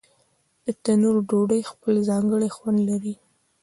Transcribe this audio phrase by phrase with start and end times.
[0.65, 3.13] د تنور ډوډۍ خپل ځانګړی خوند لري.